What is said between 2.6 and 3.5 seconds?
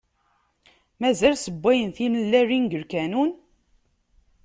deg lkanun?